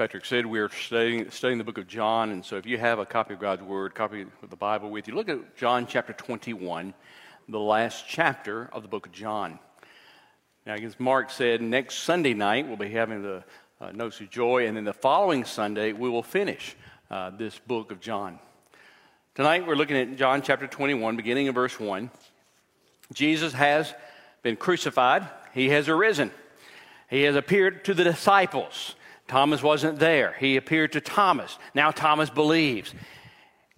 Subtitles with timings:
[0.00, 2.98] Patrick said, we are studying, studying the book of John, and so if you have
[2.98, 6.14] a copy of God's Word, copy of the Bible with you, look at John chapter
[6.14, 6.94] 21,
[7.50, 9.58] the last chapter of the book of John.
[10.64, 13.44] Now, as Mark said, next Sunday night we'll be having the
[13.78, 16.76] uh, Notes of Joy, and then the following Sunday we will finish
[17.10, 18.38] uh, this book of John.
[19.34, 22.10] Tonight we're looking at John chapter 21, beginning in verse 1.
[23.12, 23.92] Jesus has
[24.42, 26.30] been crucified, he has arisen,
[27.10, 28.94] he has appeared to the disciples.
[29.30, 30.34] Thomas wasn't there.
[30.40, 31.56] He appeared to Thomas.
[31.72, 32.92] Now Thomas believes.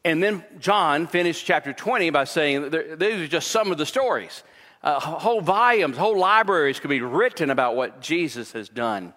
[0.03, 4.45] And then John finished chapter 20 by saying these are just some of the stories.
[4.83, 9.13] Uh, whole volumes, whole libraries could be written about what Jesus has done.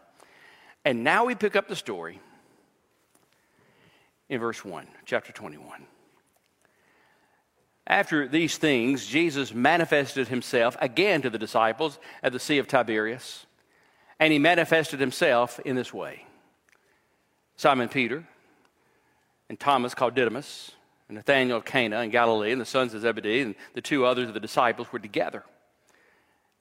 [0.83, 2.19] And now we pick up the story
[4.27, 5.87] in verse 1, chapter 21.
[7.87, 13.45] After these things, Jesus manifested himself again to the disciples at the Sea of Tiberias.
[14.19, 16.25] And he manifested himself in this way
[17.57, 18.25] Simon Peter,
[19.49, 20.71] and Thomas called Didymus,
[21.07, 24.27] and Nathanael of Cana in Galilee, and the sons of Zebedee, and the two others
[24.27, 25.43] of the disciples were together.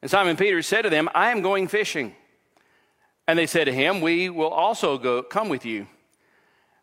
[0.03, 2.15] And Simon Peter said to them, I am going fishing.
[3.27, 5.87] And they said to him, We will also go come with you.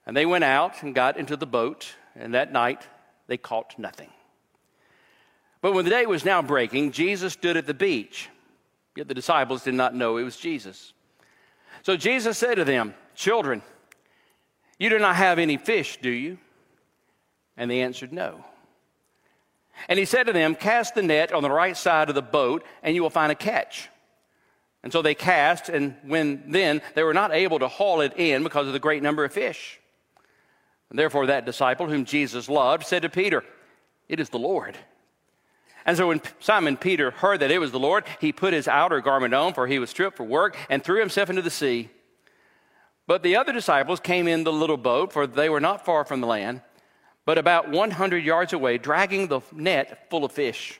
[0.05, 2.87] And they went out and got into the boat, and that night
[3.27, 4.09] they caught nothing.
[5.61, 8.29] But when the day was now breaking, Jesus stood at the beach.
[8.95, 10.93] Yet the disciples did not know it was Jesus.
[11.83, 13.61] So Jesus said to them, Children,
[14.77, 16.37] you do not have any fish, do you?
[17.57, 18.43] And they answered, No.
[19.87, 22.63] And he said to them, Cast the net on the right side of the boat,
[22.83, 23.89] and you will find a catch.
[24.83, 28.43] And so they cast, and when then they were not able to haul it in
[28.43, 29.79] because of the great number of fish.
[30.89, 33.43] And therefore, that disciple whom Jesus loved said to Peter,
[34.09, 34.77] It is the Lord.
[35.85, 39.01] And so when Simon Peter heard that it was the Lord, he put his outer
[39.01, 41.89] garment on, for he was stripped for work, and threw himself into the sea.
[43.07, 46.21] But the other disciples came in the little boat, for they were not far from
[46.21, 46.61] the land,
[47.25, 50.79] but about 100 yards away, dragging the net full of fish.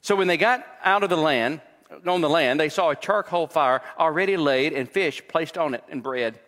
[0.00, 1.60] So when they got out of the land,
[2.06, 5.84] on the land, they saw a charcoal fire already laid and fish placed on it
[5.88, 6.38] and bread.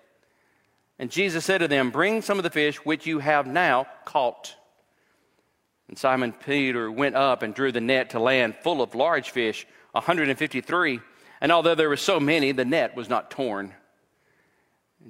[0.98, 4.54] And Jesus said to them, Bring some of the fish which you have now caught.
[5.90, 9.66] And Simon Peter went up and drew the net to land full of large fish,
[9.90, 11.00] 153.
[11.40, 13.74] And although there were so many, the net was not torn.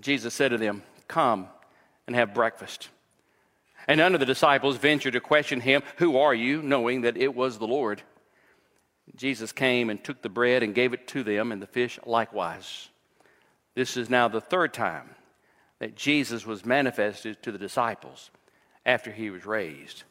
[0.00, 1.48] Jesus said to them, Come
[2.06, 2.88] and have breakfast.
[3.86, 6.62] And none of the disciples ventured to question him, Who are you?
[6.62, 8.00] knowing that it was the Lord.
[9.14, 12.88] Jesus came and took the bread and gave it to them, and the fish likewise.
[13.74, 15.10] This is now the third time
[15.78, 18.30] that Jesus was manifested to the disciples
[18.86, 20.04] after he was raised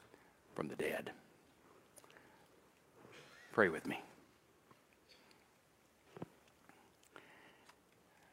[0.60, 1.12] from the dead.
[3.54, 3.98] Pray with me.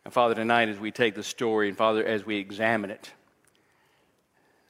[0.05, 3.13] And Father, tonight as we take the story, and Father, as we examine it,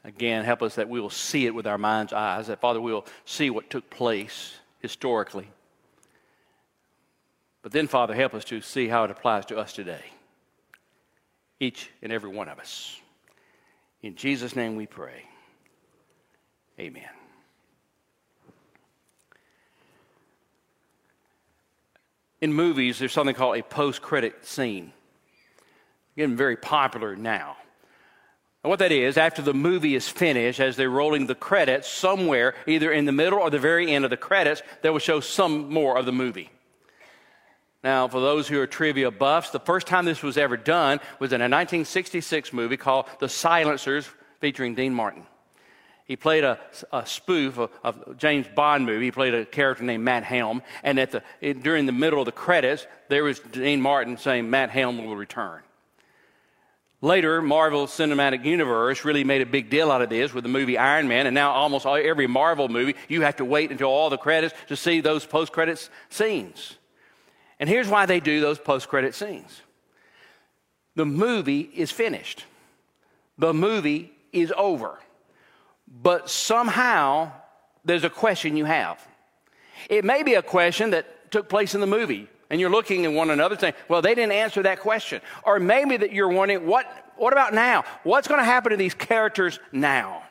[0.04, 2.92] again, help us that we will see it with our mind's eyes, that Father, we
[2.92, 5.48] will see what took place historically.
[7.62, 10.04] But then, Father, help us to see how it applies to us today,
[11.58, 13.00] each and every one of us.
[14.02, 15.22] In Jesus' name we pray.
[16.78, 17.15] Amen.
[22.40, 24.92] In movies, there's something called a post credit scene.
[26.16, 27.56] Getting very popular now.
[28.62, 32.54] And what that is, after the movie is finished, as they're rolling the credits, somewhere,
[32.66, 35.72] either in the middle or the very end of the credits, they will show some
[35.72, 36.50] more of the movie.
[37.84, 41.32] Now, for those who are trivia buffs, the first time this was ever done was
[41.32, 44.08] in a 1966 movie called The Silencers
[44.40, 45.24] featuring Dean Martin.
[46.06, 46.58] He played a,
[46.92, 49.06] a spoof of, James Bond movie.
[49.06, 50.62] He played a character named Matt Helm.
[50.84, 54.48] And at the, it, during the middle of the credits, there was Dean Martin saying,
[54.48, 55.62] Matt Helm will return.
[57.02, 60.78] Later, Marvel Cinematic Universe really made a big deal out of this with the movie
[60.78, 64.16] Iron Man, and now almost every Marvel movie, you have to wait until all the
[64.16, 66.76] credits to see those post credits scenes.
[67.60, 69.60] And here's why they do those post credit scenes
[70.94, 72.44] the movie is finished,
[73.36, 74.98] the movie is over
[75.86, 77.32] but somehow
[77.84, 79.06] there's a question you have.
[79.88, 83.12] It may be a question that took place in the movie, and you're looking at
[83.12, 85.20] one another saying, well, they didn't answer that question.
[85.42, 86.86] Or maybe that you're wondering, what,
[87.16, 87.84] what about now?
[88.02, 90.22] What's going to happen to these characters now?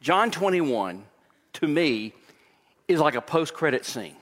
[0.00, 1.04] John 21,
[1.54, 2.12] to me,
[2.88, 4.16] is like a post credit scene.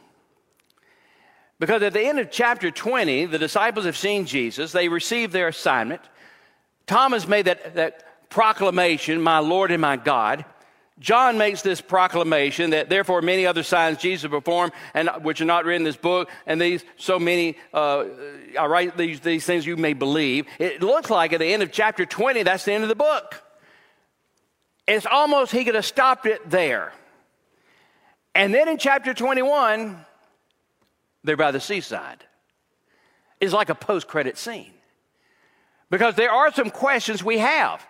[1.58, 5.48] Because at the end of chapter 20, the disciples have seen Jesus, they received their
[5.48, 6.02] assignment.
[6.86, 8.04] Thomas made that, that
[8.34, 10.44] proclamation, my Lord and my God.
[10.98, 15.64] John makes this proclamation that therefore many other signs Jesus performed, and which are not
[15.64, 18.04] written in this book, and these so many uh,
[18.58, 20.46] I write these, these things you may believe.
[20.58, 23.40] It looks like at the end of chapter 20, that's the end of the book.
[24.88, 26.92] It's almost he could have stopped it there.
[28.34, 30.04] And then in chapter 21,
[31.22, 32.24] they're by the seaside.
[33.40, 34.72] It's like a post-credit scene.
[35.88, 37.86] Because there are some questions we have.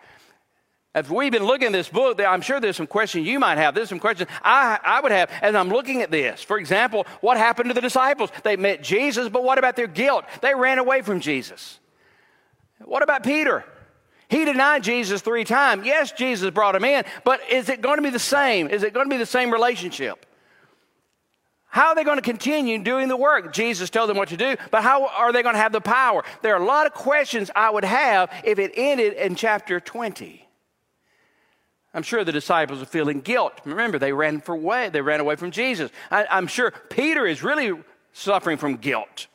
[0.94, 3.74] As we've been looking at this book, I'm sure there's some questions you might have.
[3.74, 6.40] There's some questions I, I would have as I'm looking at this.
[6.40, 8.30] For example, what happened to the disciples?
[8.44, 10.24] They met Jesus, but what about their guilt?
[10.40, 11.80] They ran away from Jesus.
[12.84, 13.64] What about Peter?
[14.28, 15.84] He denied Jesus three times.
[15.84, 18.68] Yes, Jesus brought him in, but is it going to be the same?
[18.68, 20.26] Is it going to be the same relationship?
[21.66, 23.52] How are they going to continue doing the work?
[23.52, 26.22] Jesus told them what to do, but how are they going to have the power?
[26.42, 30.43] There are a lot of questions I would have if it ended in chapter 20.
[31.94, 33.60] I'm sure the disciples are feeling guilt.
[33.64, 34.88] Remember, they ran for away.
[34.88, 35.92] They ran away from Jesus.
[36.10, 37.72] I, am sure Peter is really
[38.12, 39.28] suffering from guilt.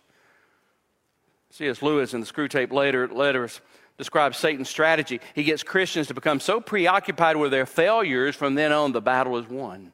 [1.52, 1.82] C.S.
[1.82, 3.62] Lewis in the Screwtape later letters
[3.98, 5.22] describes Satan's strategy.
[5.34, 9.38] He gets Christians to become so preoccupied with their failures, from then on, the battle
[9.38, 9.94] is won.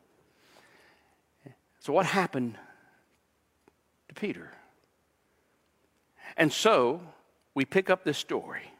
[1.79, 2.57] So, what happened
[4.07, 4.51] to Peter?
[6.35, 7.01] And so,
[7.53, 8.71] we pick up this story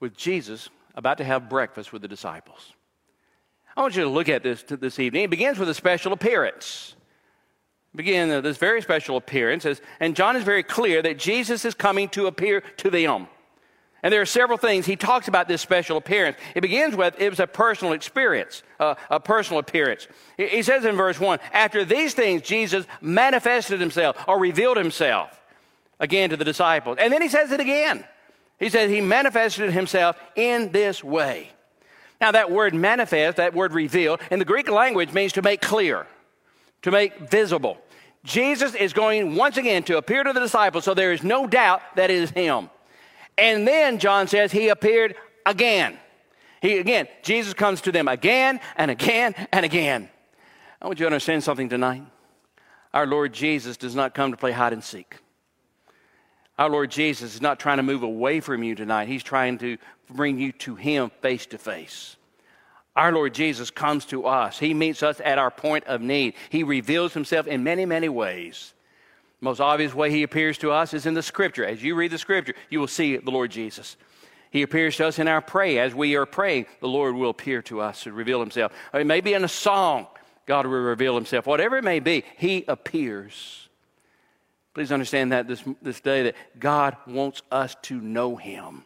[0.00, 2.72] with Jesus about to have breakfast with the disciples.
[3.76, 5.24] I want you to look at this this evening.
[5.24, 6.96] It begins with a special appearance.
[7.94, 9.64] Begin uh, this very special appearance,
[10.00, 13.28] and John is very clear that Jesus is coming to appear to them.
[14.02, 16.36] And there are several things he talks about this special appearance.
[16.54, 20.08] It begins with it was a personal experience, uh, a personal appearance.
[20.36, 25.40] He says in verse 1 After these things, Jesus manifested himself or revealed himself
[26.00, 26.98] again to the disciples.
[27.00, 28.04] And then he says it again.
[28.58, 31.50] He said he manifested himself in this way.
[32.20, 36.06] Now, that word manifest, that word reveal, in the Greek language means to make clear,
[36.82, 37.78] to make visible.
[38.24, 41.80] Jesus is going once again to appear to the disciples, so there is no doubt
[41.94, 42.70] that it is him.
[43.36, 45.14] And then John says he appeared
[45.46, 45.96] again.
[46.60, 50.10] He again, Jesus comes to them again and again and again.
[50.82, 52.02] I want you to understand something tonight.
[52.92, 55.16] Our Lord Jesus does not come to play hide and seek.
[56.58, 59.06] Our Lord Jesus is not trying to move away from you tonight.
[59.06, 59.78] He's trying to
[60.10, 62.16] bring you to Him face to face.
[62.96, 64.58] Our Lord Jesus comes to us.
[64.58, 66.34] He meets us at our point of need.
[66.50, 68.74] He reveals Himself in many, many ways.
[69.38, 71.64] The most obvious way He appears to us is in the Scripture.
[71.64, 73.96] As you read the Scripture, you will see the Lord Jesus.
[74.50, 75.84] He appears to us in our prayer.
[75.84, 78.72] As we are praying, the Lord will appear to us and reveal Himself.
[78.92, 80.08] It may be in a song,
[80.46, 81.46] God will reveal Himself.
[81.46, 83.67] Whatever it may be, He appears.
[84.78, 88.84] Please understand that this, this day that God wants us to know Him.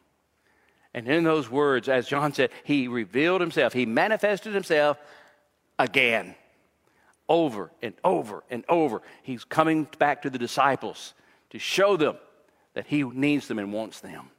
[0.94, 4.96] And in those words, as John said, He revealed Himself, He manifested Himself
[5.78, 6.34] again,
[7.28, 9.02] over and over and over.
[9.22, 11.12] He's coming back to the disciples
[11.50, 12.16] to show them
[12.72, 14.30] that He needs them and wants them.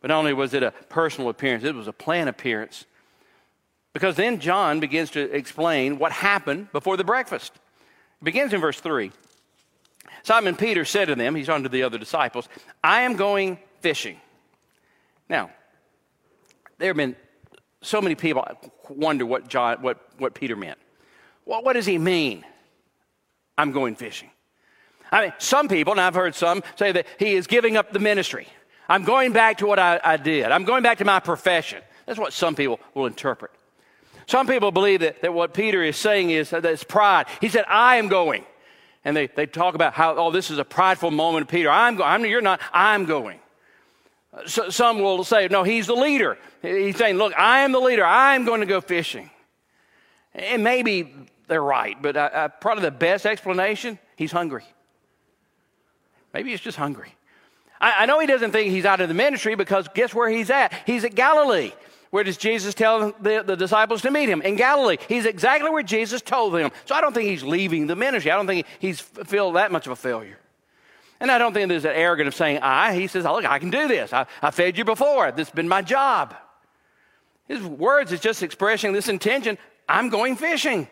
[0.00, 2.84] But not only was it a personal appearance, it was a planned appearance.
[3.92, 7.52] Because then John begins to explain what happened before the breakfast.
[8.20, 9.12] It begins in verse 3.
[10.28, 12.50] Simon Peter said to them, he's on to the other disciples,
[12.84, 14.20] I am going fishing.
[15.26, 15.48] Now,
[16.76, 17.16] there have been
[17.80, 18.46] so many people
[18.90, 20.78] wonder what, John, what, what Peter meant.
[21.46, 22.44] Well, what does he mean?
[23.56, 24.28] I'm going fishing.
[25.10, 27.98] I mean, some people, and I've heard some, say that he is giving up the
[27.98, 28.48] ministry.
[28.86, 30.52] I'm going back to what I, I did.
[30.52, 31.80] I'm going back to my profession.
[32.04, 33.50] That's what some people will interpret.
[34.26, 37.28] Some people believe that, that what Peter is saying is that it's pride.
[37.40, 38.44] He said, I am going
[39.08, 41.70] and they, they talk about how, oh, this is a prideful moment Peter.
[41.70, 42.30] I'm going.
[42.30, 42.60] You're not.
[42.74, 43.40] I'm going.
[44.34, 46.36] Uh, so, some will say, no, he's the leader.
[46.60, 48.04] He's saying, look, I am the leader.
[48.04, 49.30] I'm going to go fishing.
[50.34, 51.14] And maybe
[51.46, 54.64] they're right, but I, I, probably the best explanation, he's hungry.
[56.34, 57.14] Maybe he's just hungry.
[57.80, 60.50] I, I know he doesn't think he's out of the ministry because guess where he's
[60.50, 60.74] at?
[60.84, 61.72] He's at Galilee.
[62.10, 64.40] Where does Jesus tell the, the, disciples to meet him?
[64.40, 64.96] In Galilee.
[65.08, 66.70] He's exactly where Jesus told them.
[66.86, 68.30] So I don't think he's leaving the ministry.
[68.30, 70.38] I don't think he's feel that much of a failure.
[71.20, 72.94] And I don't think there's an arrogant of saying, I.
[72.94, 74.12] He says, oh, look, I can do this.
[74.12, 75.32] I, I fed you before.
[75.32, 76.34] This has been my job.
[77.46, 80.86] His words is just expressing this intention I'm going fishing.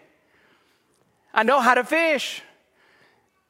[1.32, 2.42] I know how to fish.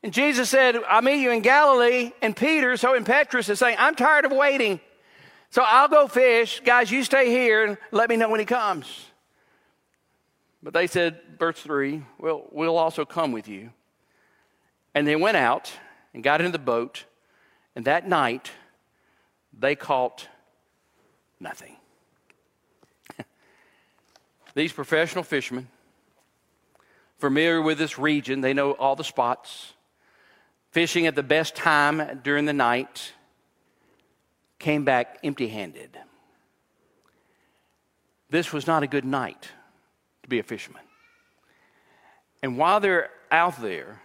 [0.03, 2.13] And Jesus said, I'll meet you in Galilee.
[2.21, 4.81] And Peter, so impetuous, is saying, I'm tired of waiting.
[5.51, 6.61] So I'll go fish.
[6.65, 9.07] Guys, you stay here and let me know when he comes.
[10.63, 13.71] But they said, verse 3, well, we'll also come with you.
[14.95, 15.73] And they went out
[16.13, 17.05] and got into the boat,
[17.75, 18.51] and that night
[19.57, 20.27] they caught
[21.39, 21.77] nothing.
[24.55, 25.69] These professional fishermen,
[27.19, 29.75] familiar with this region, they know all the spots,
[30.71, 33.13] fishing at the best time during the night,
[34.59, 35.99] came back empty handed.
[38.31, 39.49] This was not a good night
[40.23, 40.83] to be a fisherman.
[42.43, 44.01] And while they're out there,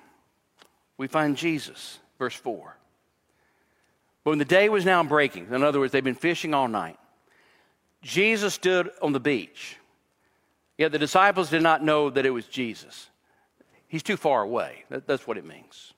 [0.98, 2.78] we find Jesus, verse 4.
[4.24, 6.98] But when the day was now breaking, in other words, they've been fishing all night,
[8.02, 9.78] Jesus stood on the beach.
[10.78, 13.10] Yet the disciples did not know that it was Jesus.
[13.88, 14.86] He's too far away.
[14.90, 15.94] That, that's what it means.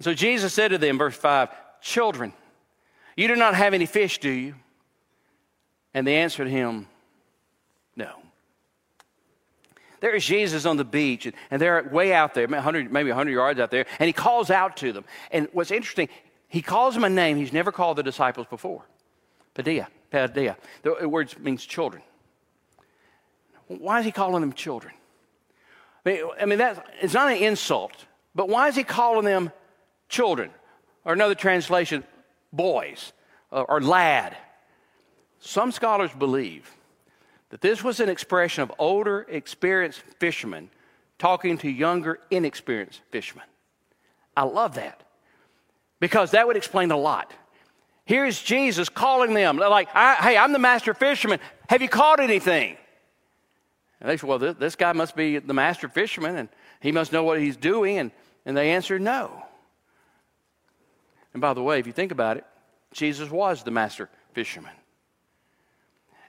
[0.00, 1.48] So Jesus said to them, verse 5,
[1.80, 2.32] Children,
[3.16, 4.54] you do not have any fish, do you?
[5.94, 6.86] And they answered him,
[7.96, 8.10] No.
[10.00, 13.60] There is Jesus on the beach, and they're way out there, 100, maybe 100 yards
[13.60, 15.04] out there, and he calls out to them.
[15.30, 16.08] And what's interesting,
[16.48, 18.84] he calls them a name he's never called the disciples before
[19.54, 20.56] paidia, paidia.
[20.82, 22.02] The word means children.
[23.68, 24.92] Why is he calling them children?
[26.04, 27.92] I mean, I mean that, it's not an insult,
[28.34, 29.52] but why is he calling them
[30.08, 30.50] children?
[31.04, 32.04] Or another translation,
[32.52, 33.12] boys
[33.50, 34.36] or, or lad.
[35.40, 36.70] Some scholars believe
[37.50, 40.70] that this was an expression of older, experienced fishermen
[41.18, 43.44] talking to younger, inexperienced fishermen.
[44.36, 45.02] I love that
[46.00, 47.32] because that would explain a lot.
[48.04, 51.38] Here's Jesus calling them, like, Hey, I'm the master fisherman.
[51.68, 52.76] Have you caught anything?
[54.00, 56.48] And they said, Well, this, this guy must be the master fisherman and
[56.80, 57.98] he must know what he's doing.
[57.98, 58.10] And,
[58.44, 59.44] and they answered, No.
[61.32, 62.44] And by the way, if you think about it,
[62.92, 64.72] Jesus was the master fisherman.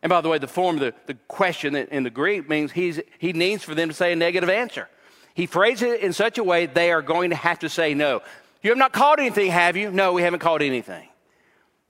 [0.02, 3.00] And by the way, the form of the, the question in the Greek means he's,
[3.20, 4.90] he needs for them to say a negative answer.
[5.34, 8.22] He phrases it in such a way they are going to have to say no.
[8.62, 9.92] You have not caught anything, have you?
[9.92, 11.08] No, we haven't caught anything.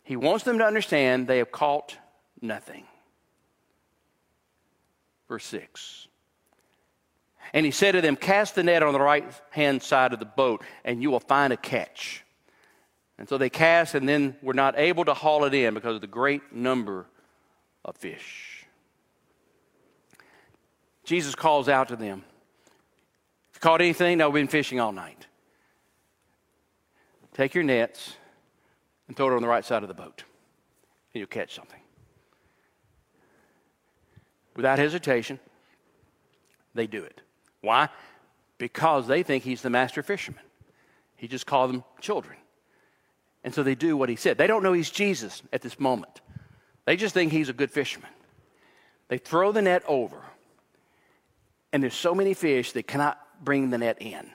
[0.03, 1.97] He wants them to understand they have caught
[2.41, 2.85] nothing.
[5.27, 6.07] Verse 6.
[7.53, 10.25] And he said to them, Cast the net on the right hand side of the
[10.25, 12.23] boat, and you will find a catch.
[13.17, 16.01] And so they cast, and then were not able to haul it in because of
[16.01, 17.05] the great number
[17.85, 18.65] of fish.
[21.03, 22.23] Jesus calls out to them.
[23.51, 24.17] If you caught anything?
[24.17, 25.27] No, we've been fishing all night.
[27.33, 28.15] Take your nets
[29.07, 30.23] and throw it on the right side of the boat,
[31.13, 31.79] and you'll catch something.
[34.55, 35.39] Without hesitation,
[36.73, 37.21] they do it.
[37.61, 37.89] Why?
[38.57, 40.43] Because they think he's the master fisherman.
[41.15, 42.37] He just called them children.
[43.43, 44.37] And so they do what he said.
[44.37, 46.21] They don't know he's Jesus at this moment.
[46.85, 48.09] They just think he's a good fisherman.
[49.09, 50.21] They throw the net over,
[51.71, 54.29] and there's so many fish they cannot bring the net in.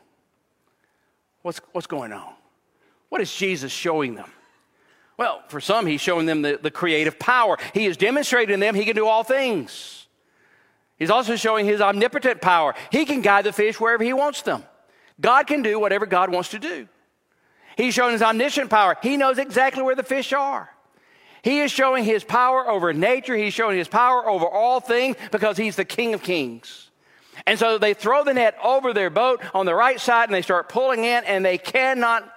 [1.43, 2.35] What's, what's going on?
[3.09, 4.31] What is Jesus showing them?
[5.17, 7.57] Well, for some, he's showing them the, the creative power.
[7.75, 10.07] He is demonstrating them he can do all things.
[10.97, 12.75] He's also showing his omnipotent power.
[12.93, 14.65] He can guide the fish wherever he wants them.
[15.21, 16.89] God can do whatever God wants to do.
[17.79, 18.97] He's showing his omniscient power.
[19.01, 20.69] He knows exactly where the fish are.
[21.43, 23.37] He is showing his power over nature.
[23.37, 26.91] He's showing his power over all things because he's the King of Kings.
[27.47, 30.43] And so they throw the net over their boat on the right side and they
[30.43, 32.29] start pulling in and they cannot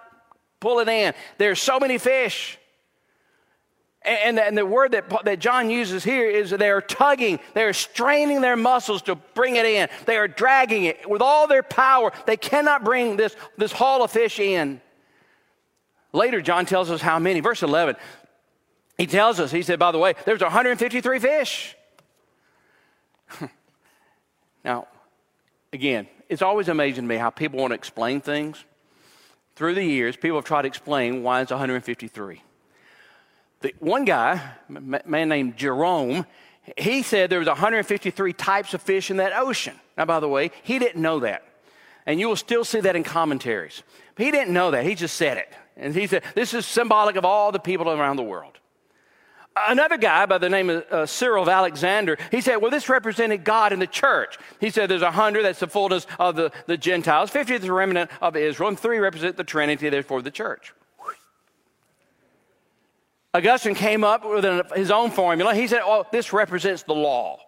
[0.60, 1.15] pull it in.
[1.39, 2.60] There's so many fish.
[4.03, 8.41] And, the word that, that John uses here is they are tugging, they are straining
[8.41, 9.89] their muscles to bring it in.
[10.05, 12.12] They are dragging it with all their power.
[12.27, 14.81] They cannot bring this, this haul of fish in.
[16.13, 17.39] Later, John tells us how many.
[17.39, 17.95] Verse 11,
[18.97, 21.75] he tells us, he said, by the way, there's 153 fish.
[24.63, 24.87] now,
[25.71, 28.63] again, it's always amazing to me how people want to explain things.
[29.55, 32.41] Through the years, people have tried to explain why it's 153.
[33.61, 36.25] The, one guy, a man named Jerome,
[36.77, 39.75] he said there was 153 types of fish in that ocean.
[39.97, 41.43] Now, by the way, he didn't know that.
[42.05, 43.83] And you will still see that in commentaries.
[44.15, 44.85] But he didn't know that.
[44.85, 45.53] He just said it.
[45.77, 48.57] And he said, this is symbolic of all the people around the world.
[49.67, 53.43] Another guy by the name of uh, Cyril of Alexander, he said, well, this represented
[53.43, 54.37] God and the church.
[54.61, 57.73] He said there's a hundred, that's the fullness of the, the Gentiles, 50 is the
[57.73, 60.73] remnant of Israel, and three represent the Trinity, therefore the church.
[63.33, 65.55] Augustine came up with an, his own formula.
[65.55, 67.39] He said, oh, this represents the law.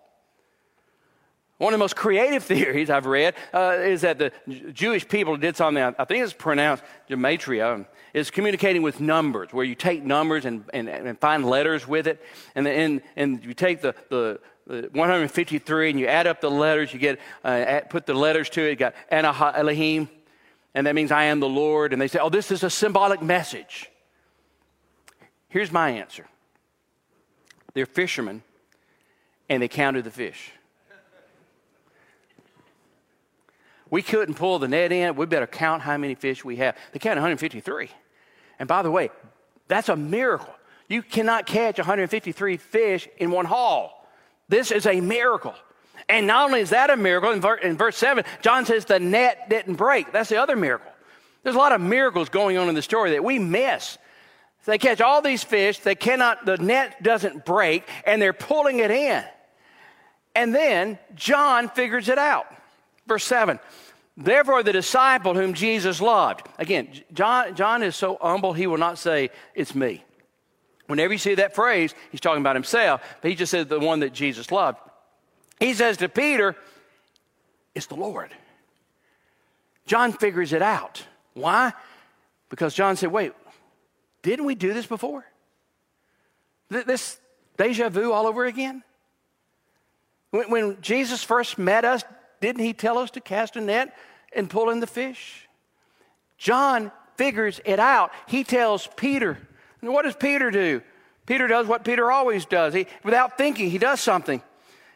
[1.58, 4.32] One of the most creative theories I've read uh, is that the
[4.72, 9.76] Jewish people did something, I think it's pronounced gematria, is communicating with numbers, where you
[9.76, 12.24] take numbers and, and, and find letters with it.
[12.56, 16.94] And, and, and you take the, the, the 153 and you add up the letters,
[16.94, 20.10] you get, uh, add, put the letters to it, you got Anah Elohim,
[20.76, 21.94] and that means I am the Lord.
[21.94, 23.90] And they say, oh, this is a symbolic message.
[25.50, 26.28] Here's my answer
[27.74, 28.44] they're fishermen,
[29.50, 30.52] and they counted the fish.
[33.94, 35.16] We couldn't pull the net in.
[35.16, 36.76] We better count how many fish we have.
[36.94, 37.92] They counted 153.
[38.58, 39.12] And by the way,
[39.68, 40.52] that's a miracle.
[40.90, 44.10] You cannot catch 153 fish in one haul.
[44.50, 45.54] This is a miracle.
[46.10, 49.00] And not only is that a miracle, in, ver- in verse 7, John says the
[49.00, 50.12] net didn't break.
[50.12, 50.92] That's the other miracle.
[51.44, 54.00] There's a lot of miracles going on in the story that we miss.
[54.66, 58.90] They catch all these fish, they cannot, the net doesn't break, and they're pulling it
[58.90, 59.24] in.
[60.34, 62.48] And then John figures it out.
[63.08, 63.60] Verse 7
[64.16, 66.48] Therefore, the disciple whom Jesus loved.
[66.60, 70.04] Again, John, John is so humble, he will not say, It's me.
[70.88, 74.02] Whenever you see that phrase, he's talking about himself, but he just said the one
[74.02, 74.78] that Jesus loved.
[75.60, 76.56] He says to Peter,
[77.74, 78.32] It's the Lord.
[79.86, 81.04] John figures it out.
[81.34, 81.74] Why?
[82.50, 83.34] Because John said, Wait,
[84.22, 85.26] didn't we do this before?
[86.70, 87.20] This
[87.58, 88.84] deja vu all over again?
[90.30, 92.04] When, when Jesus first met us,
[92.44, 93.96] didn't he tell us to cast a net
[94.34, 95.48] and pull in the fish?
[96.38, 98.12] John figures it out.
[98.28, 99.38] He tells Peter.
[99.82, 100.82] And what does Peter do?
[101.26, 102.74] Peter does what Peter always does.
[102.74, 104.42] He, without thinking, he does something.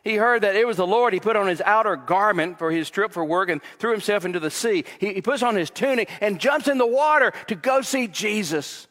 [0.03, 1.13] He heard that it was the Lord.
[1.13, 4.41] He put on his outer garment for his trip for work and threw himself into
[4.41, 4.83] the sea.
[4.99, 8.87] He, he puts on his tunic and jumps in the water to go see Jesus.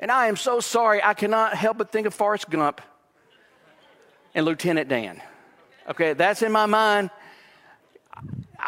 [0.00, 2.80] And I am so sorry, I cannot help but think of Forrest Gump
[4.34, 5.22] and Lieutenant Dan.
[5.88, 7.10] Okay, that's in my mind.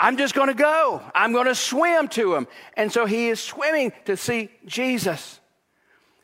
[0.01, 1.03] I'm just going to go.
[1.15, 2.49] I'm going to swim to him.
[2.75, 5.39] And so he is swimming to see Jesus.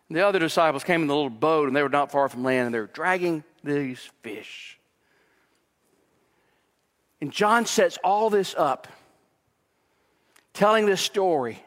[0.09, 2.67] The other disciples came in the little boat and they were not far from land
[2.67, 4.79] and they were dragging these fish.
[7.21, 8.89] And John sets all this up,
[10.55, 11.63] telling this story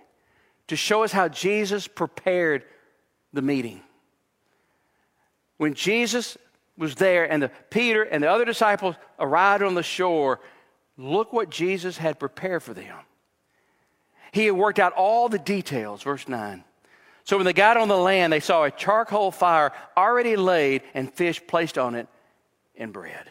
[0.68, 2.64] to show us how Jesus prepared
[3.34, 3.82] the meeting.
[5.58, 6.40] When Jesus
[6.76, 10.40] was there and the Peter and the other disciples arrived on the shore,
[11.00, 12.94] Look what Jesus had prepared for them.
[14.34, 16.62] He had worked out all the details, verse 9.
[17.24, 21.12] So when they got on the land, they saw a charcoal fire already laid and
[21.12, 22.10] fish placed on it
[22.76, 23.30] and bread.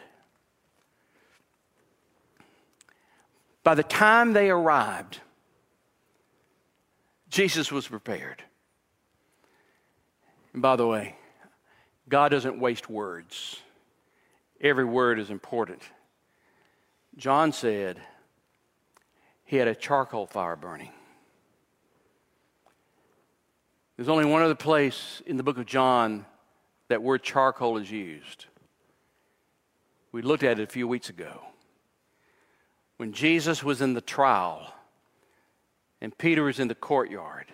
[3.63, 5.19] By the time they arrived,
[7.29, 8.41] Jesus was prepared.
[10.53, 11.17] And by the way,
[12.07, 13.57] God doesn't waste words,
[14.59, 15.83] every word is important.
[17.17, 17.99] John said
[19.45, 20.91] he had a charcoal fire burning.
[23.95, 26.25] There's only one other place in the book of John
[26.87, 28.45] that word charcoal is used.
[30.11, 31.41] We looked at it a few weeks ago.
[32.97, 34.73] When Jesus was in the trial
[36.01, 37.47] and Peter was in the courtyard,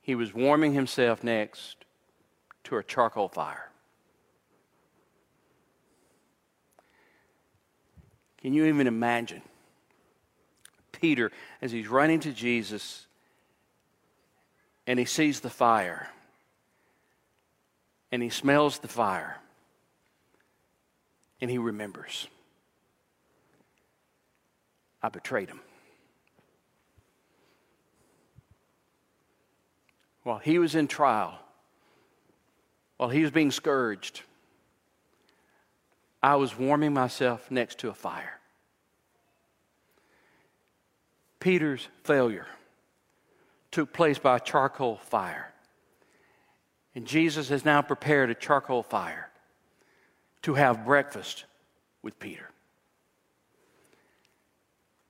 [0.00, 1.84] he was warming himself next
[2.64, 3.67] to a charcoal fire.
[8.48, 9.42] Can you even imagine?
[10.90, 11.30] Peter,
[11.60, 13.06] as he's running to Jesus
[14.86, 16.08] and he sees the fire
[18.10, 19.36] and he smells the fire
[21.42, 22.26] and he remembers
[25.02, 25.60] I betrayed him.
[30.22, 31.38] While he was in trial,
[32.96, 34.22] while he was being scourged,
[36.22, 38.38] I was warming myself next to a fire.
[41.40, 42.46] Peter's failure
[43.70, 45.52] took place by a charcoal fire.
[46.94, 49.30] And Jesus has now prepared a charcoal fire
[50.42, 51.44] to have breakfast
[52.02, 52.48] with Peter.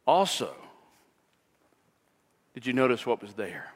[0.07, 0.55] Also,
[2.55, 3.73] did you notice what was there?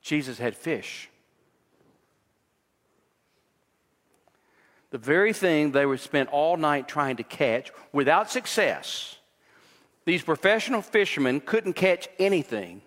[0.00, 1.10] Jesus had fish.
[4.90, 9.16] The very thing they were spent all night trying to catch without success.
[10.04, 12.80] These professional fishermen couldn't catch anything.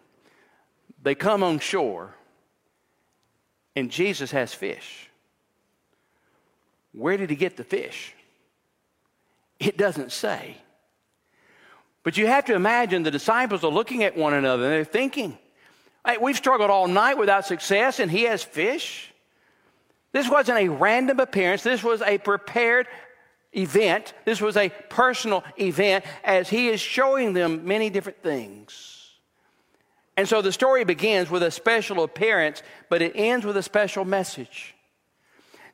[1.04, 2.16] They come on shore,
[3.76, 5.10] and Jesus has fish.
[6.94, 8.14] Where did he get the fish?
[9.60, 10.58] It doesn't say.
[12.04, 15.38] But you have to imagine the disciples are looking at one another and they're thinking,
[16.06, 19.11] hey, we've struggled all night without success, and he has fish.
[20.12, 22.88] This wasn't a random appearance, this was a prepared
[23.54, 24.14] event.
[24.26, 29.10] This was a personal event as he is showing them many different things.
[30.18, 34.06] And so the story begins with a special appearance, but it ends with a special
[34.06, 34.76] message.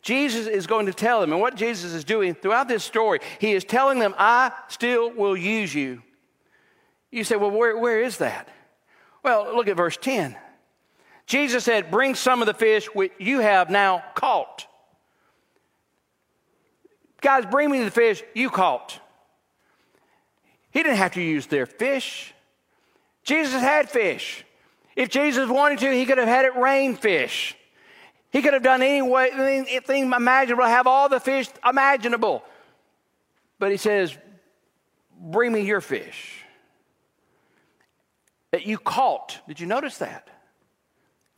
[0.01, 3.53] Jesus is going to tell them, and what Jesus is doing throughout this story, he
[3.53, 6.01] is telling them, I still will use you.
[7.11, 8.47] You say, well, where, where is that?
[9.23, 10.37] Well, look at verse 10.
[11.27, 14.65] Jesus said, Bring some of the fish which you have now caught.
[17.21, 18.99] Guys, bring me the fish you caught.
[20.71, 22.33] He didn't have to use their fish.
[23.23, 24.45] Jesus had fish.
[24.95, 27.55] If Jesus wanted to, he could have had it rain fish.
[28.31, 32.43] He could have done any way, anything imaginable, have all the fish imaginable.
[33.59, 34.17] But he says,
[35.19, 36.43] Bring me your fish
[38.51, 39.39] that you caught.
[39.47, 40.29] Did you notice that?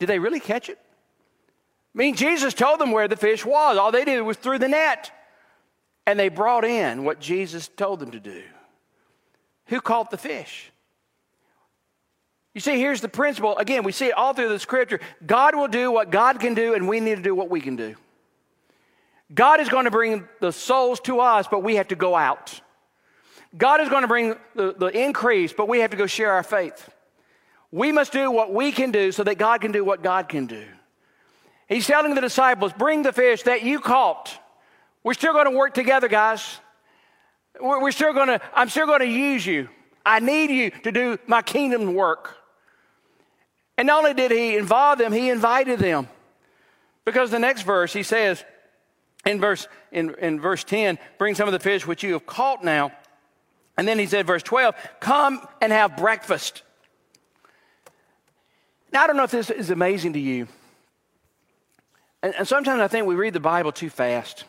[0.00, 0.78] Did they really catch it?
[1.94, 3.76] I mean, Jesus told them where the fish was.
[3.76, 5.12] All they did was threw the net.
[6.06, 8.42] And they brought in what Jesus told them to do.
[9.66, 10.72] Who caught the fish?
[12.54, 13.56] You see, here's the principle.
[13.58, 14.98] Again, we see it all through the scripture.
[15.24, 17.76] God will do what God can do, and we need to do what we can
[17.76, 17.94] do.
[19.32, 22.60] God is going to bring the souls to us, but we have to go out.
[23.56, 26.42] God is going to bring the, the increase, but we have to go share our
[26.42, 26.88] faith.
[27.72, 30.46] We must do what we can do so that God can do what God can
[30.46, 30.64] do.
[31.68, 34.36] He's telling the disciples, Bring the fish that you caught.
[35.04, 36.58] We're still going to work together, guys.
[37.60, 39.68] We're still going to, I'm still going to use you.
[40.04, 42.36] I need you to do my kingdom work.
[43.78, 46.08] And not only did he involve them, he invited them.
[47.04, 48.44] Because the next verse, he says,
[49.24, 52.64] in verse, in, in verse 10, bring some of the fish which you have caught
[52.64, 52.92] now.
[53.76, 56.62] And then he said, verse 12, come and have breakfast.
[58.92, 60.48] Now, I don't know if this is amazing to you.
[62.22, 64.44] And, and sometimes I think we read the Bible too fast.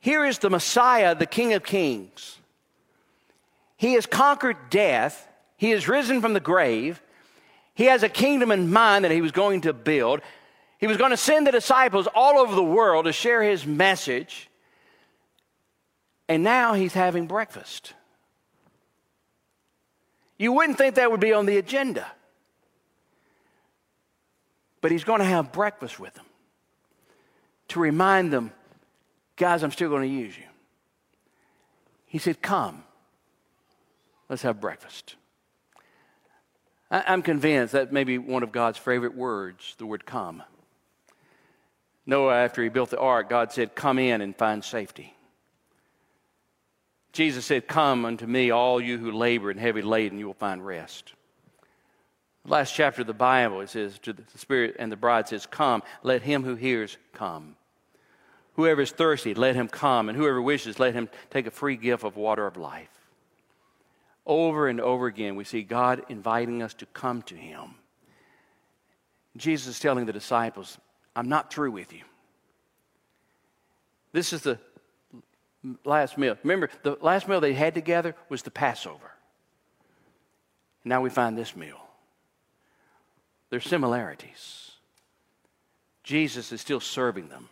[0.00, 2.38] Here is the Messiah, the King of Kings.
[3.76, 7.00] He has conquered death, he has risen from the grave,
[7.74, 10.20] he has a kingdom in mind that he was going to build.
[10.78, 14.50] He was going to send the disciples all over the world to share his message.
[16.28, 17.94] And now he's having breakfast.
[20.38, 22.06] You wouldn't think that would be on the agenda.
[24.82, 26.26] But he's going to have breakfast with them
[27.68, 28.52] to remind them
[29.36, 30.44] Guys, I'm still going to use you.
[32.06, 32.84] He said, Come,
[34.28, 35.16] let's have breakfast.
[36.90, 40.42] I'm convinced that may be one of God's favorite words, the word come.
[42.04, 45.14] Noah, after he built the ark, God said, Come in and find safety.
[47.12, 50.64] Jesus said, Come unto me, all you who labor and heavy laden, you will find
[50.64, 51.14] rest.
[52.44, 55.46] The last chapter of the Bible, it says, To the Spirit and the bride says,
[55.46, 57.56] Come, let him who hears come.
[58.54, 62.04] Whoever is thirsty, let him come, and whoever wishes, let him take a free gift
[62.04, 62.90] of water of life.
[64.26, 67.74] Over and over again, we see God inviting us to come to him.
[69.36, 70.78] Jesus is telling the disciples,
[71.16, 72.02] I'm not through with you.
[74.12, 74.58] This is the
[75.84, 76.36] last meal.
[76.42, 79.12] Remember, the last meal they had together was the Passover.
[80.84, 81.80] Now we find this meal.
[83.52, 84.70] There's similarities.
[86.02, 87.50] Jesus is still serving them.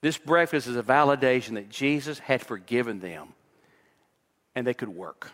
[0.00, 3.34] This breakfast is a validation that Jesus had forgiven them
[4.56, 5.30] and they could work.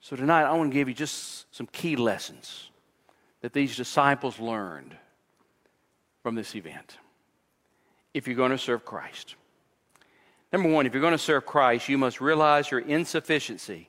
[0.00, 2.70] So tonight, I want to give you just some key lessons
[3.40, 4.94] that these disciples learned
[6.22, 6.96] from this event
[8.14, 9.34] if you're going to serve Christ.
[10.52, 13.88] Number one, if you're going to serve Christ, you must realize your insufficiency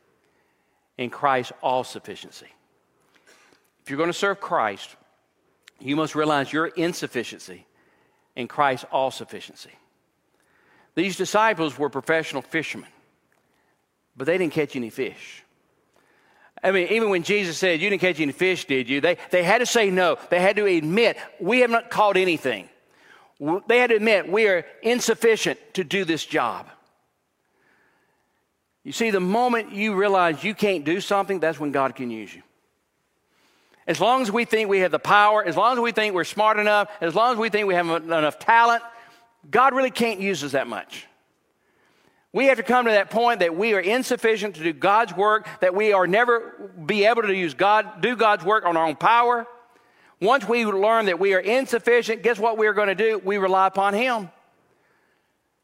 [0.98, 2.48] in Christ's all sufficiency.
[3.92, 4.96] You're going to serve Christ,
[5.82, 7.66] you must realize your insufficiency
[8.38, 9.72] in Christ's all sufficiency.
[10.96, 12.88] These disciples were professional fishermen,
[14.16, 15.44] but they didn't catch any fish.
[16.64, 19.02] I mean, even when Jesus said, You didn't catch any fish, did you?
[19.02, 20.18] They, they had to say no.
[20.30, 22.70] They had to admit, We have not caught anything.
[23.68, 26.70] They had to admit, We are insufficient to do this job.
[28.86, 32.34] You see, the moment you realize you can't do something, that's when God can use
[32.34, 32.42] you.
[33.88, 36.24] As long as we think we have the power, as long as we think we're
[36.24, 38.84] smart enough, as long as we think we have enough talent,
[39.50, 41.08] God really can't use us that much.
[42.34, 45.48] We have to come to that point that we are insufficient to do God's work,
[45.60, 48.96] that we are never be able to use God, do God's work on our own
[48.96, 49.46] power.
[50.22, 53.20] Once we learn that we are insufficient, guess what we're going to do?
[53.20, 54.30] We rely upon Him.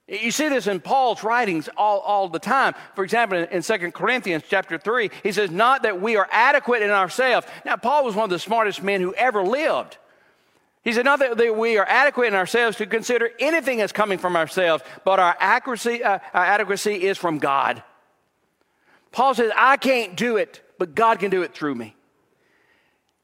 [0.07, 2.75] You see this in Paul's writings all, all the time.
[2.95, 6.81] For example, in, in 2 Corinthians chapter 3, he says, Not that we are adequate
[6.81, 7.45] in ourselves.
[7.65, 9.97] Now, Paul was one of the smartest men who ever lived.
[10.81, 14.37] He said, Not that we are adequate in ourselves to consider anything as coming from
[14.37, 17.83] ourselves, but our accuracy, uh, our adequacy is from God.
[19.11, 21.95] Paul says, I can't do it, but God can do it through me.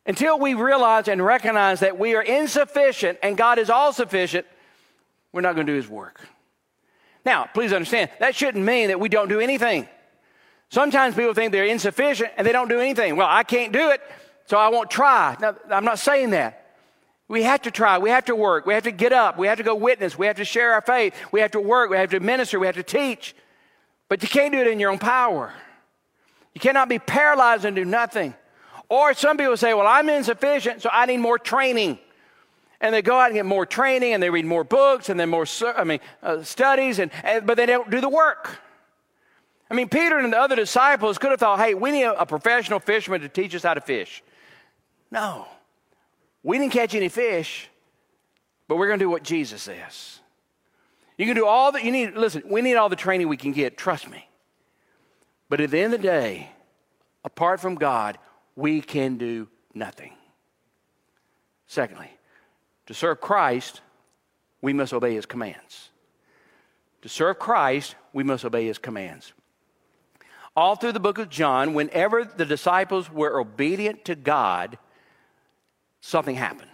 [0.05, 4.45] Until we realize and recognize that we are insufficient and God is all sufficient,
[5.31, 6.19] we're not going to do his work.
[7.25, 9.88] Now, please understand, that shouldn't mean that we don't do anything.
[10.69, 13.15] Sometimes people think they're insufficient and they don't do anything.
[13.15, 14.01] Well, I can't do it,
[14.47, 15.38] so I won't try.
[15.39, 16.59] Now, I'm not saying that.
[17.27, 17.97] We have to try.
[17.99, 18.65] We have to work.
[18.65, 19.38] We have to get up.
[19.38, 20.17] We have to go witness.
[20.17, 21.15] We have to share our faith.
[21.31, 21.89] We have to work.
[21.89, 22.59] We have to minister.
[22.59, 23.36] We have to teach.
[24.09, 25.53] But you can't do it in your own power.
[26.53, 28.36] You cannot be paralyzed and do nothing.
[28.89, 31.97] Or some people say, well, I'm insufficient, so I need more training.
[32.83, 35.29] And they go out and get more training and they read more books and then
[35.29, 38.59] more, I mean, uh, studies, and, and, but they don't do the work.
[39.71, 42.25] I mean, Peter and the other disciples could have thought, hey, we need a, a
[42.25, 44.21] professional fisherman to teach us how to fish.
[45.09, 45.47] No.
[46.43, 47.69] We didn't catch any fish,
[48.67, 50.19] but we're going to do what Jesus says.
[51.17, 52.15] You can do all that you need.
[52.15, 54.27] Listen, we need all the training we can get, trust me.
[55.47, 56.49] But at the end of the day,
[57.23, 58.17] apart from God,
[58.57, 60.11] we can do nothing.
[61.65, 62.11] Secondly,
[62.87, 63.81] to serve Christ,
[64.61, 65.89] we must obey his commands.
[67.01, 69.33] To serve Christ, we must obey his commands.
[70.55, 74.77] All through the book of John, whenever the disciples were obedient to God,
[75.99, 76.69] something happened.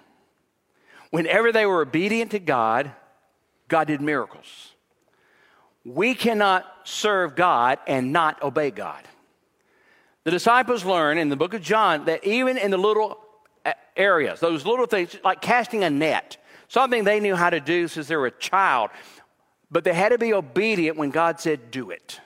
[1.12, 2.92] Whenever they were obedient to God,
[3.68, 4.74] God did miracles.
[5.86, 9.04] We cannot serve God and not obey God.
[10.26, 13.20] The disciples learn in the book of John that even in the little
[13.96, 18.08] areas, those little things, like casting a net, something they knew how to do since
[18.08, 18.90] they were a child,
[19.72, 22.20] but they had to be obedient when God said, do it.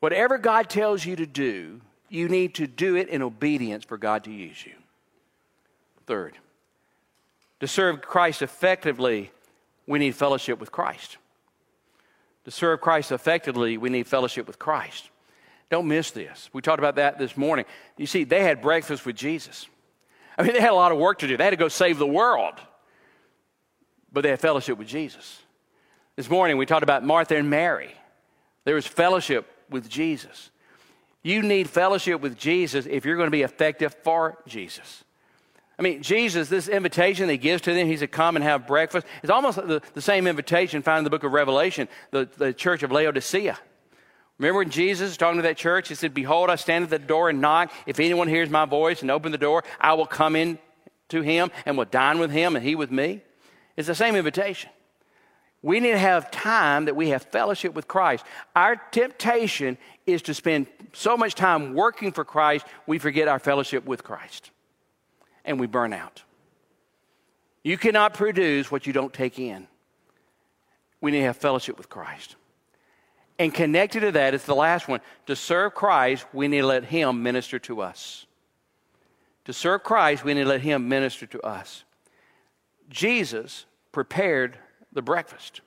[0.00, 4.24] Whatever God tells you to do, you need to do it in obedience for God
[4.24, 4.72] to use you.
[6.06, 6.38] Third,
[7.60, 9.30] to serve Christ effectively,
[9.86, 11.18] we need fellowship with Christ.
[12.44, 15.10] To serve Christ effectively, we need fellowship with Christ.
[15.70, 16.48] Don't miss this.
[16.52, 17.66] We talked about that this morning.
[17.96, 19.66] You see, they had breakfast with Jesus.
[20.38, 21.36] I mean, they had a lot of work to do.
[21.36, 22.54] They had to go save the world,
[24.12, 25.40] but they had fellowship with Jesus.
[26.16, 27.92] This morning, we talked about Martha and Mary.
[28.64, 30.50] There was fellowship with Jesus.
[31.22, 35.04] You need fellowship with Jesus if you're going to be effective for Jesus.
[35.78, 38.66] I mean, Jesus, this invitation that he gives to them, he's to come and have
[38.66, 39.06] breakfast.
[39.22, 42.82] It's almost the, the same invitation found in the book of Revelation, the, the church
[42.82, 43.58] of Laodicea.
[44.38, 45.88] Remember when Jesus was talking to that church?
[45.88, 47.72] He said, Behold, I stand at the door and knock.
[47.86, 50.58] If anyone hears my voice and open the door, I will come in
[51.08, 53.22] to him and will dine with him and he with me.
[53.76, 54.70] It's the same invitation.
[55.60, 58.24] We need to have time that we have fellowship with Christ.
[58.54, 63.84] Our temptation is to spend so much time working for Christ, we forget our fellowship
[63.84, 64.50] with Christ
[65.44, 66.22] and we burn out.
[67.64, 69.66] You cannot produce what you don't take in.
[71.00, 72.36] We need to have fellowship with Christ.
[73.38, 75.00] And connected to that is the last one.
[75.26, 78.26] To serve Christ, we need to let Him minister to us.
[79.44, 81.84] To serve Christ, we need to let Him minister to us.
[82.88, 84.58] Jesus prepared
[84.92, 85.60] the breakfast,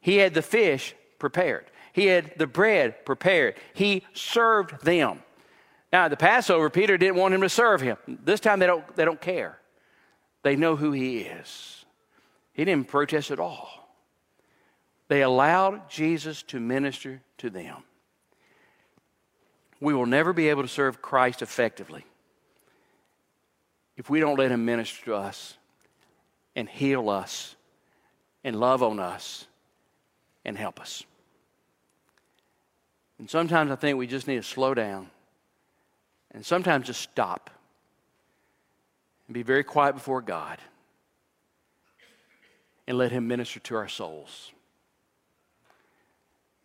[0.00, 5.22] He had the fish prepared, He had the bread prepared, He served them.
[5.92, 7.96] Now, the Passover, Peter didn't want him to serve him.
[8.06, 9.58] This time, they don't, they don't care.
[10.42, 11.84] They know who he is.
[12.52, 13.85] He didn't protest at all.
[15.08, 17.84] They allowed Jesus to minister to them.
[19.80, 22.04] We will never be able to serve Christ effectively
[23.96, 25.56] if we don't let Him minister to us
[26.54, 27.54] and heal us
[28.42, 29.46] and love on us
[30.44, 31.04] and help us.
[33.18, 35.10] And sometimes I think we just need to slow down
[36.32, 37.50] and sometimes just stop
[39.26, 40.58] and be very quiet before God
[42.86, 44.52] and let Him minister to our souls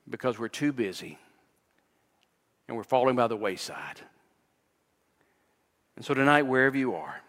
[0.09, 1.17] because we're too busy
[2.67, 4.01] and we're falling by the wayside.
[5.95, 7.21] And so tonight, wherever you are,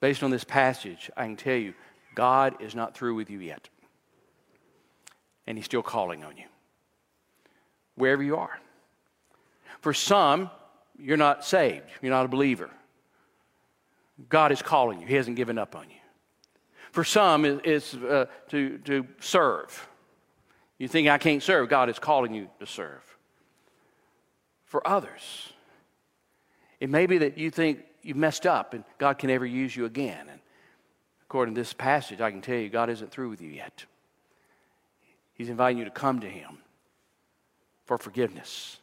[0.00, 1.74] based on this passage, I can tell you
[2.14, 3.68] God is not through with you yet.
[5.46, 6.44] And He's still calling on you.
[7.96, 8.58] Wherever you are.
[9.80, 10.50] For some,
[10.98, 12.70] you're not saved, you're not a believer.
[14.28, 15.96] God is calling you, He hasn't given up on you.
[16.92, 19.88] For some, it's uh, to, to serve.
[20.82, 23.04] You think I can't serve, God is calling you to serve.
[24.64, 25.52] For others,
[26.80, 29.84] it may be that you think you've messed up and God can never use you
[29.84, 30.28] again.
[30.28, 30.40] And
[31.22, 33.84] according to this passage, I can tell you God isn't through with you yet.
[35.34, 36.58] He's inviting you to come to Him
[37.84, 38.80] for forgiveness,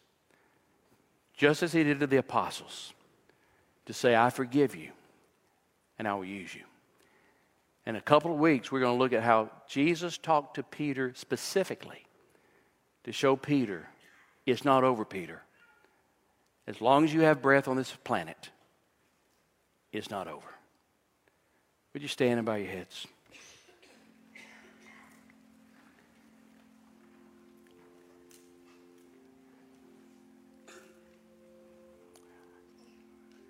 [1.35, 2.93] just as He did to the apostles,
[3.87, 4.91] to say, I forgive you
[5.97, 6.63] and I will use you.
[7.89, 11.11] In a couple of weeks, we're going to look at how Jesus talked to Peter
[11.15, 12.05] specifically
[13.03, 13.89] to show Peter
[14.45, 15.41] it's not over, Peter.
[16.67, 18.51] As long as you have breath on this planet,
[19.91, 20.45] it's not over.
[21.93, 23.07] Would you stand and bow your heads?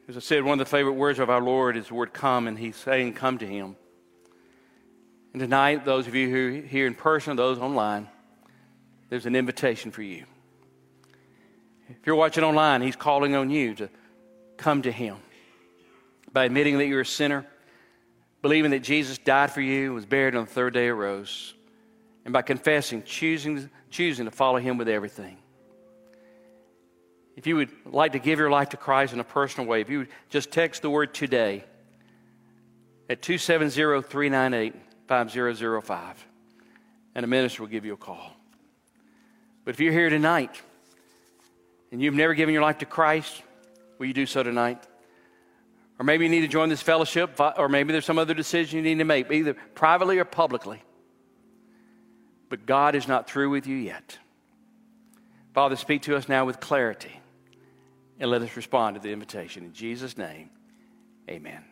[0.08, 2.48] As I said, one of the favorite words of our Lord is the word come,
[2.48, 3.76] and He's saying, Come to Him.
[5.34, 8.08] And tonight, those of you who are here in person, those online,
[9.10, 10.26] there's an invitation for you.
[11.88, 13.90] If you're watching online, He's calling on you to
[14.58, 15.18] come to Him
[16.32, 17.46] by admitting that you're a sinner,
[18.42, 21.54] believing that Jesus died for you, was buried on the third day, arose,
[22.26, 25.38] and by confessing, choosing, choosing to follow Him with everything.
[27.36, 29.90] If you would like to give your life to Christ in a personal way, if
[29.90, 31.64] you would just text the word today
[33.10, 34.76] at 270 398
[35.10, 36.28] 5005,
[37.16, 38.32] and a minister will give you a call.
[39.66, 40.62] But if you're here tonight
[41.92, 43.42] and you've never given your life to Christ,
[43.98, 44.86] will you do so tonight?
[45.98, 48.84] Or maybe you need to join this fellowship, or maybe there's some other decision you
[48.84, 50.84] need to make, either privately or publicly.
[52.48, 54.20] But God is not through with you yet.
[55.56, 57.20] Father, speak to us now with clarity
[58.20, 59.64] and let us respond to the invitation.
[59.64, 60.52] In Jesus' name,
[61.28, 61.64] amen.